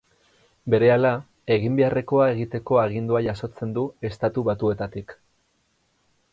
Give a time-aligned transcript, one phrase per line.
[0.73, 1.11] Berehala,
[1.55, 5.17] egin beharrekoa egiteko agindua jasotzen du Estatu Batuetatik.